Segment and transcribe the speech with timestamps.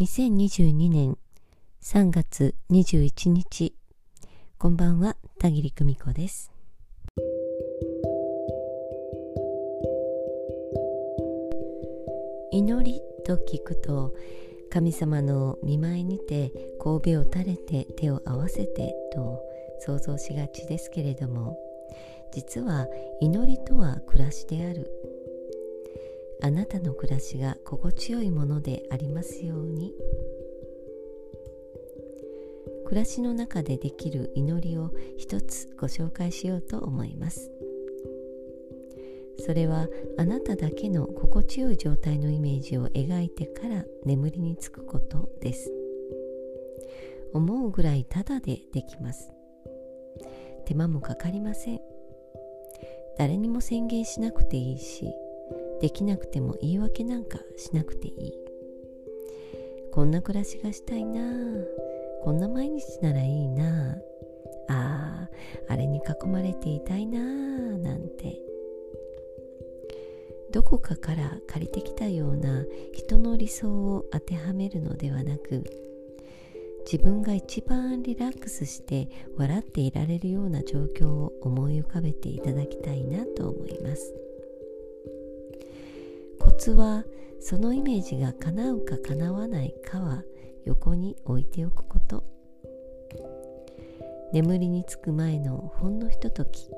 [0.00, 1.18] 2022年
[1.82, 3.74] 3月21日。
[4.56, 6.50] こんばんは田切久美子です。
[12.50, 14.14] 祈りと聞くと
[14.70, 16.50] 神様の見舞いにて
[16.82, 19.42] 神戸を垂れて手を合わせてと
[19.80, 21.58] 想像しがちですけれども
[22.32, 22.86] 実は
[23.20, 25.09] 祈りとは暮らしである。
[26.42, 29.94] あなたの暮らしが心地よいものでありますように。
[32.86, 37.50] 暮らしの中でできる祈りを一つご紹介しようと思います。
[39.38, 45.72] それはあなただけの心地よい状態のイメージを描いてから眠りにつくことです。
[47.32, 49.30] 思うぐらいただでできます。
[50.66, 51.80] 手間もかかりません。
[53.18, 55.12] 誰にも宣言しなくていいし
[55.80, 58.34] できなくても言い訳なんかしなくていい。
[59.92, 61.20] こんな暮らしがしたいな。
[61.20, 61.24] あ
[62.22, 63.96] こんな毎日ならいいな。
[64.68, 65.30] ああ
[65.68, 67.20] あれに囲まれていたいな。
[67.20, 67.22] あ
[67.78, 68.40] なんて。
[70.52, 75.62] どこかから借りてきたような人の理想を当てはめるのではなく
[76.84, 84.12] 自分が一番リラックスして笑っていられるような状況を思い浮かべていただきたいなと思います。
[86.60, 87.04] コツは
[87.40, 90.22] そのイメージが叶うか叶わないかは
[90.66, 92.22] 横に置いておくこと。
[94.34, 96.68] 眠りにつく前のほんのひととき。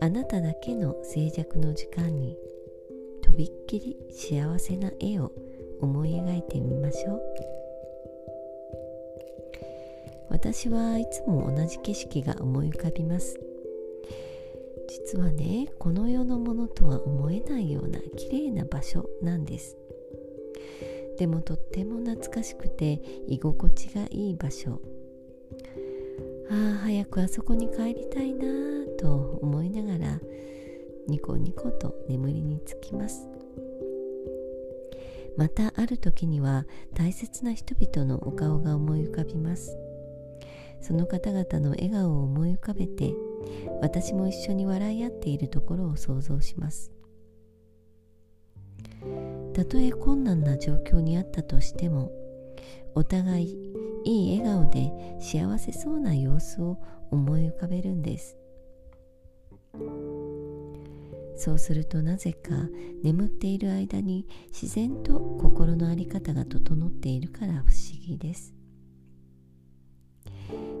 [0.00, 2.36] あなただけの静寂の時間に
[3.20, 5.32] とびっきり幸せな絵を
[5.80, 7.22] 思い描いてみましょう。
[10.30, 13.40] 私はいつも同じ景色が思い浮かびます。
[14.88, 19.76] 実はねこの世のものとは思えないような綺麗な場所なんです。
[21.18, 24.80] でもとっても懐かしくて居心地がいい場所。
[26.50, 28.46] ああ早くあそこに帰りたいな
[28.98, 30.20] と思いながら
[31.06, 33.28] ニコニコと眠りにつきます。
[35.36, 39.76] またある時には大切な人々のお顔が思い浮かびます。
[40.80, 43.12] その方々の笑顔を思い浮かべて
[43.80, 46.90] 私も一緒に笑い合っているところを想像します。
[49.52, 52.12] たとえ困難な状況にあったとしても
[52.94, 53.72] お互い
[54.04, 56.78] いい笑顔で幸せそうな様子を
[57.10, 58.36] 思い浮かべるんです。
[61.36, 62.50] そうするとなぜか
[63.02, 67.64] 眠っている間に自然と心の在り方が整っているから不思
[68.04, 68.54] 議です。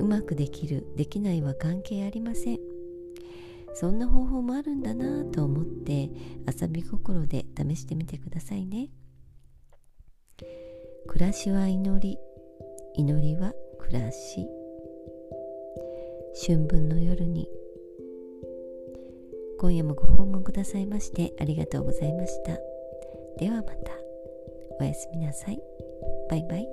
[0.00, 2.69] うまくできるできないは関係ありません。
[3.74, 6.10] そんな方法もあるんだなと思って
[6.60, 8.90] 遊び心で試してみてくださいね。
[11.06, 12.18] 暮らしは祈り
[12.94, 14.46] 祈りは暮らし。
[16.46, 17.48] 春分の夜に。
[19.58, 22.58] 今夜もご訪問くださいましてありがとうございました。
[23.38, 23.92] ではまた。
[24.80, 25.60] おやすみなさい。
[26.28, 26.68] バイバイ。